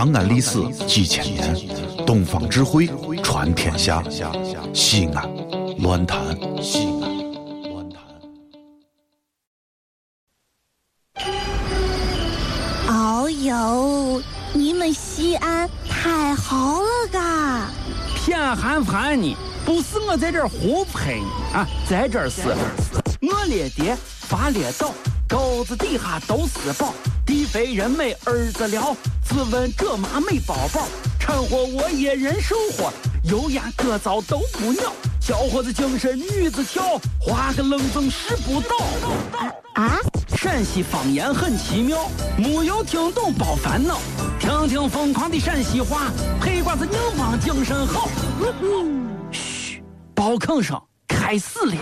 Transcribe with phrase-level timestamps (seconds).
[0.00, 1.54] 长安历史几千年，
[2.06, 2.88] 东方智慧
[3.22, 4.02] 传天下。
[4.72, 5.30] 西安，
[5.80, 6.18] 乱谈
[6.62, 7.18] 西安，
[7.70, 8.02] 乱谈。
[12.88, 14.22] 哦呦，
[14.54, 17.68] 你们西安太好了嘎！
[18.14, 19.36] 偏寒寒你，
[19.66, 22.48] 不是我在这儿胡喷你啊，在这儿是，
[23.20, 24.94] 我列爹发列倒，
[25.28, 26.94] 沟子底下都是宝，
[27.30, 32.92] 地肥人美儿子了，自问这妈没宝宝，掺和我也人生活。
[33.22, 38.74] 油盐各糟都不尿，小伙子精神女子俏，画个冷风拾不倒。
[39.74, 39.96] 啊！
[40.36, 44.00] 陕西方言很奇妙，没有听懂别烦恼，
[44.40, 48.08] 听听疯狂的陕西话，黑瓜子硬邦精神好。
[49.30, 49.80] 嘘，
[50.16, 50.76] 包坑声
[51.06, 51.76] 开始了。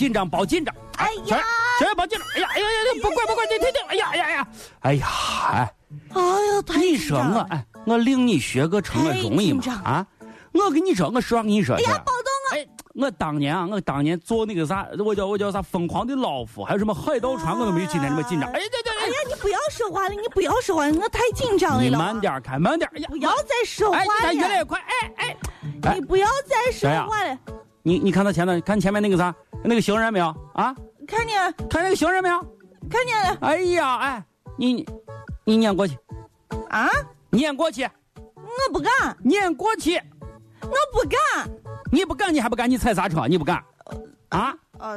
[0.00, 0.74] 别紧张，别紧张。
[0.96, 1.42] 哎呀，
[1.78, 2.28] 小别紧张。
[2.34, 3.82] 哎呀，哎呀呀，不管不管，停停停。
[3.88, 4.48] 哎呀，哎呀呀，
[4.80, 5.06] 哎呀，
[5.52, 5.74] 哎。
[6.14, 9.62] 哎呀，太你说我，哎，我领你学个成，我容易吗？
[9.84, 10.06] 啊，
[10.52, 11.76] 我跟你说，我实话跟你说。
[11.76, 12.48] 哎呀，保重啊！
[12.54, 18.48] 哎，我当年啊，我当年做那个啥，我叫我叫啥，疯狂的老夫，还有什么海盗船，我都没有今天这么紧张。
[18.50, 18.92] 哎，对对。
[19.02, 21.82] 哎呀，你不要说话了，你不要说话，我太紧张了。
[21.82, 22.88] 你慢点开，慢点。
[22.94, 24.04] 哎呀，不要再说话了。
[24.22, 24.80] 哎，越来越快。
[24.80, 25.12] 哎
[25.82, 27.36] 哎，你不要再说话了。
[27.82, 30.74] 你你看到前头，看前面那个啥，那个行人没有啊？
[31.06, 31.52] 看见了。
[31.68, 32.40] 看那个行人没有？
[32.90, 33.38] 看见了。
[33.40, 34.24] 哎呀，哎，
[34.56, 34.86] 你
[35.44, 35.96] 你撵过去。
[36.68, 36.88] 啊！
[37.30, 37.84] 撵过去。
[38.14, 39.16] 我不敢。
[39.24, 39.96] 撵过去。
[40.62, 41.48] 我不敢。
[41.92, 42.70] 你不敢，你还不敢？
[42.70, 43.62] 你踩刹车，你不敢。
[44.28, 44.54] 啊？
[44.78, 44.96] 老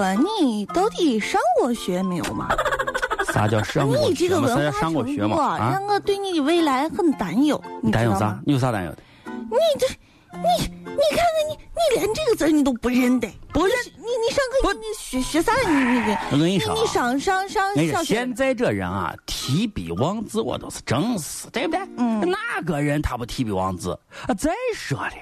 [0.00, 2.48] 啊，你到底上过学没有嘛？
[3.32, 4.04] 啥叫上过学？
[4.08, 7.62] 你这个文化程度让我对你的未来很担忧。
[7.82, 8.40] 你担忧啥？
[8.46, 8.98] 你有啥担忧的？
[9.26, 9.86] 你这，
[10.32, 10.40] 你
[10.84, 13.76] 你看看你，你连这个字你都不认得，不认？
[13.96, 15.52] 你你上课你学学啥？
[15.68, 18.14] 你你你，我跟你说，你上上上小学。
[18.14, 21.80] 现在这人啊，提笔忘字我都是正事，对不对？
[21.98, 22.20] 嗯。
[22.30, 23.98] 哪个人他不提笔忘字？
[24.26, 25.12] 啊，再说了，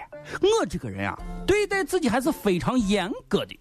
[0.40, 3.58] 我这个人啊，对待自己还是非常严格的。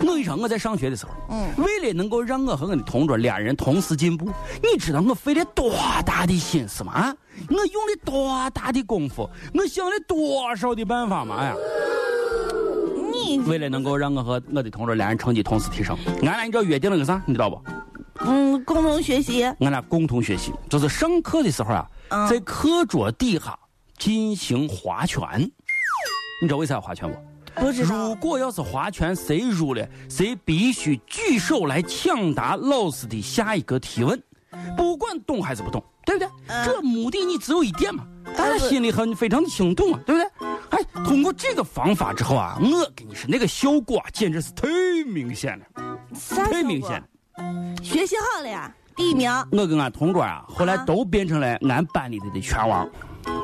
[0.00, 4.30] 我跟你说，我在上学的时候，嗯，为了能够让我和我的同桌俩人同时进步，
[4.62, 5.72] 你知道我费了多
[6.04, 6.92] 大的心思吗？
[6.92, 7.14] 啊，
[7.48, 11.36] 我用了多大的功夫，我想了多少的办法吗？
[11.38, 11.54] 哎呀，
[13.12, 17.22] 你为了能够让我和我的同桌俩人成绩同时提升，俺俩你知道约定了个啥？
[17.26, 17.62] 你知道不？
[18.22, 19.44] 嗯，共同学习。
[19.44, 21.88] 俺俩共同学习，就是上课的时候啊，
[22.28, 23.58] 在课桌底下
[23.98, 25.22] 进行划拳。
[26.42, 27.16] 你知道为啥要划拳不？
[27.60, 34.20] 如果要是划拳，谁输了，谁必须举手来抢答老师的下一个提问，
[34.76, 36.28] 不管懂还是不懂，对不对？
[36.64, 38.04] 这目的你只有一点嘛，
[38.36, 40.48] 大家心里很非常的清楚嘛，对不对？
[40.70, 44.68] 哎，通过这个方法之后啊，我跟你说，那个效果简直是太
[45.06, 45.64] 明显了，
[46.28, 47.06] 太明显了。
[47.82, 49.30] 学习好了呀，第一名。
[49.52, 52.88] 我跟俺同桌啊，后来都变成了俺班里的的拳王，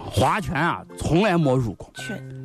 [0.04, 1.90] 划拳啊，从来没入过，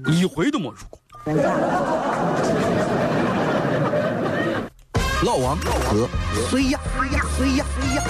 [0.07, 1.00] 一回都没入过。
[5.23, 6.07] 老王和
[6.49, 6.79] 谁呀？
[6.97, 7.21] 谁呀？
[7.37, 7.65] 谁呀？
[7.77, 8.01] 谁呀？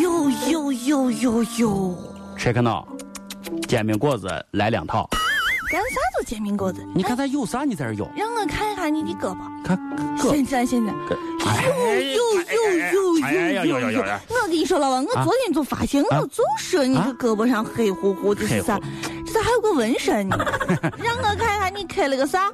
[0.00, 1.98] 有有有有有！
[2.36, 2.86] 谁看到？
[3.66, 5.08] 煎饼果子来两套。
[5.74, 6.86] 干啥都煎饼果子？
[6.94, 7.64] 你看他有啥？
[7.64, 8.08] 你在这有？
[8.14, 9.38] 让我看一下你的胳膊。
[9.64, 9.76] 看，
[10.16, 10.92] 现在现在。
[10.92, 14.02] 有有有有有有有！
[14.28, 18.78] 我跟你说，老王，我昨天就发现，我就说你这胳膊上黑乎乎的是啥？
[19.26, 20.36] 这咋还有个纹身呢？
[20.96, 22.52] 让我看看你开了个啥？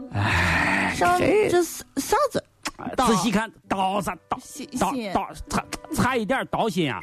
[0.95, 2.43] 上这是啥子？
[2.97, 4.39] 仔细看，刀啥刀？
[4.79, 5.65] 刀刀差
[5.95, 7.03] 差一点刀心啊！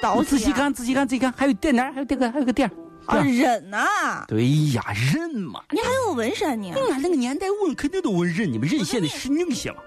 [0.00, 2.70] 刀仔细看，仔细看，仔细看，还有点点，还有这个，还有个点。
[3.10, 4.24] 啊，忍呐！
[4.28, 5.60] 对呀，忍嘛！
[5.70, 6.72] 你还有纹身呢？
[6.90, 9.78] 俺那个年代纹肯定都纹忍，你们忍显得是硬些嘛。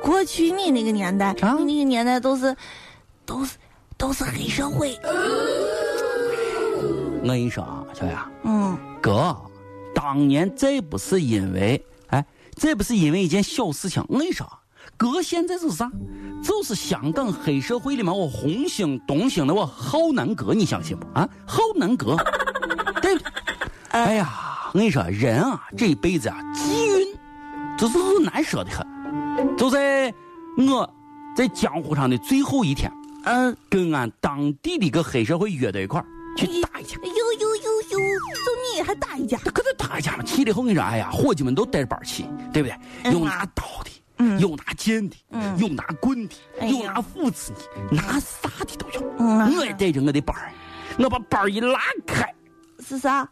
[0.00, 2.56] 过去你那个年代，你那个年代都是，
[3.26, 3.56] 都是
[3.96, 4.96] 都是黑社会。
[7.22, 9.36] 我跟你说啊，小雅，嗯，哥，
[9.94, 12.24] 当年再不是因为，哎，
[12.54, 14.46] 再不是因为一件小事情，我跟你说，
[14.96, 15.90] 哥现在是啥？
[16.42, 21.06] 就是香港黑社会里面我红星东星的我浩南哥，你相信不？
[21.14, 22.16] 啊，浩南哥，
[23.00, 23.32] 对不对？
[23.90, 24.28] 哎呀，
[24.72, 27.14] 我跟你说，人啊，这一辈子啊，机运
[27.78, 29.56] 就是难说的很。
[29.56, 30.12] 就在
[30.56, 30.88] 我
[31.36, 32.90] 在江湖上的最后一天，
[33.24, 36.06] 嗯，跟俺当地的一个黑社会约到一块儿
[36.36, 36.96] 去打一架。
[37.02, 39.38] 哎呦呦呦呦，就你还打一架？
[39.44, 40.24] 那可得打一架嘛！
[40.24, 43.12] 去了以后，我跟你说，哎呀，伙计们都带着板去，对不对？
[43.12, 43.90] 用拿刀的，
[44.38, 45.16] 有拿剑的，
[45.58, 46.34] 有拿棍的，
[46.66, 49.02] 有拿斧子的，拿啥的都有。
[49.18, 50.52] 我也带着我的板儿，
[50.98, 52.34] 我把板儿一拉开，
[52.80, 53.28] 是啥？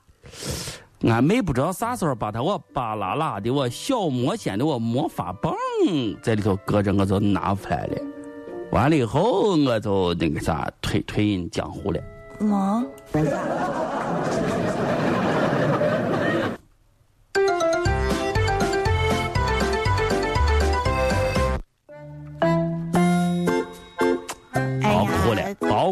[1.02, 5.54] 俺妹不知道啥时候把他我巴拉拉的我小魔仙的我魔法棒
[6.22, 7.96] 在里头搁着，我就拿出来了。
[8.70, 12.00] 完了以后，我就那个啥退退隐江湖了。
[12.54, 12.84] 啊？
[13.12, 13.22] 别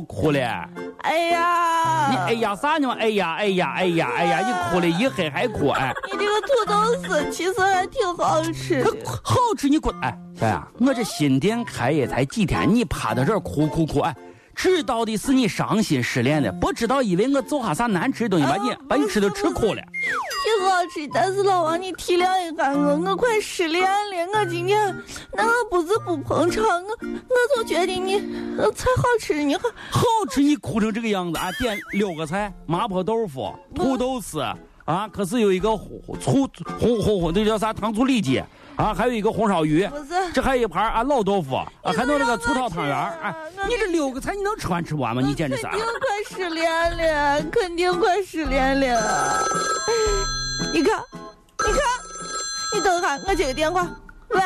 [0.09, 0.41] 哭了。
[1.03, 2.09] 哎呀！
[2.11, 2.91] 你哎呀啥呢？
[2.99, 4.41] 哎呀哎呀哎呀哎呀！
[4.41, 5.95] 你哭了一黑还哭哎！
[6.11, 8.91] 你这个土豆丝其实还挺好吃的，
[9.23, 10.19] 好吃你滚哎！
[10.41, 14.17] 小呀，我这新店开业才几天，你趴在这儿哭哭哭哎！
[14.59, 19.81] 知道的是你伤心失恋了，不知道以为我做哈啥难吃的东西把你把你吃的吃哭了。
[19.81, 24.33] 挺好吃，但是老王你体谅一下我，我快失恋了。
[24.35, 24.93] 我今天
[25.33, 28.19] 那我不是不捧场，我我就觉得你
[28.75, 31.53] 菜好吃，你好好吃，你哭成这个样子啊！
[31.61, 35.69] 点六个菜，麻婆豆腐、土豆丝啊，可是有一个
[36.21, 36.51] 醋
[36.81, 38.43] 红红红，那叫啥糖醋里脊
[38.79, 39.91] 啊，还有一个红烧鱼，
[40.33, 43.35] 这还有一盘啊老豆腐啊，还弄那个醋炒汤圆哎，
[43.69, 45.21] 你这六个菜你能吃完吃不完吗？
[45.21, 45.63] 你简直是！
[45.67, 49.45] 肯定快失恋了，肯定快失恋了。
[50.73, 51.03] 你看，
[51.67, 51.83] 你看，
[52.73, 53.85] 你等下，我接个电话。
[54.29, 54.41] 喂，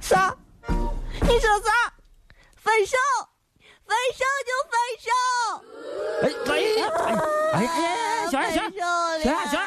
[0.00, 0.34] 啥？
[0.66, 1.70] 你说啥？
[2.56, 2.96] 分手？
[3.86, 5.08] 分手就分手。
[6.22, 6.82] 哎，哎，哎呀，
[7.54, 8.66] 哎呀，小二，小二，
[9.22, 9.57] 小二，小二，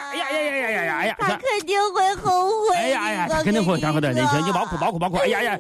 [0.76, 2.76] 哎呀，哎呀，哎呀，他肯定会后悔。
[2.76, 4.12] 哎呀，哎呀，他肯定会后悔的。
[4.14, 5.18] 你你别哭，别哭，别哭。
[5.18, 5.60] 哎呀呀，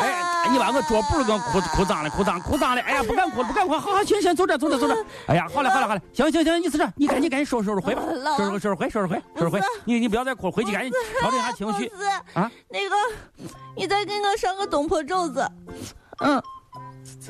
[0.00, 0.28] 哎。
[0.50, 2.80] 你把我桌布给我哭哭脏了，哭脏哭脏了！
[2.82, 3.74] 哎呀，不敢哭了，不敢哭！
[3.78, 5.06] 好好，行行，走着走着走着。
[5.28, 8.02] 哎呀，好了好了好了，行行行，你是这，你赶紧赶紧收拾收拾回吧，
[8.36, 9.60] 收拾收拾回收拾回收拾回。
[9.84, 11.90] 你你不要再哭，回去赶紧调整一下情绪。
[12.34, 12.96] 啊，那个，
[13.76, 15.48] 你再给我上个东坡肘子。
[16.18, 16.42] 嗯，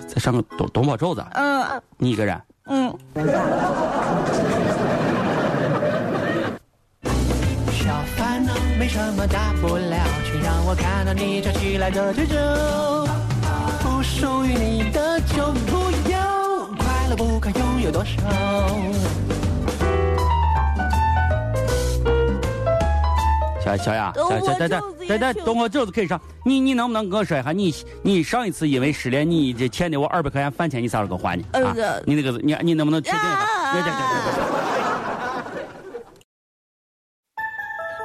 [0.08, 1.22] 再上个东东坡肘子。
[1.34, 2.40] 嗯，你一个人。
[2.66, 2.98] 嗯。
[8.82, 12.34] 没什么大不了，却让我看到你翘起来的嘴角。
[13.78, 16.18] 不属于你的就不要，
[16.76, 18.16] 快乐不该拥有多少。
[23.64, 26.20] 小小雅，小小等等等等，东坡肘子可以上。
[26.44, 31.44] 你你能不能跟我说一下，你你上一次因为失恋，你这欠的我二百块钱饭钱，你啥时候给我还呢？
[31.52, 31.72] 啊，
[32.04, 33.46] 你那个你你能不能确定一下？